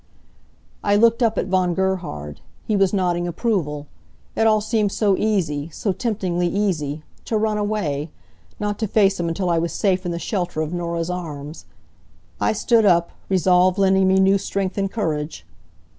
[0.83, 2.41] I looked up at Von Gerhard.
[2.65, 3.85] He was nodding approval.
[4.35, 7.03] It all seemed so easy, so temptingly easy.
[7.25, 8.09] To run away!
[8.59, 11.65] Not to face him until I was safe in the shelter of Norah's arms!
[12.39, 15.45] I stood up, resolve lending me new strength and courage.